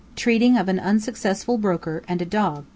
TREATING 0.15 0.57
OF 0.57 0.67
AN 0.67 0.79
UNSUCCESSFUL 0.79 1.59
BROKER 1.59 2.01
AND 2.07 2.23
A 2.23 2.25
DOG. 2.25 2.65